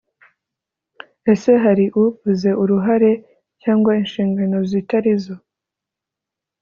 Ese 1.31 1.51
hari 1.63 1.85
uvuze 2.03 2.49
uruhare 2.63 3.11
cyangwa 3.61 3.91
inshingano 4.01 4.57
zitari 4.69 5.11
zo? 5.23 5.35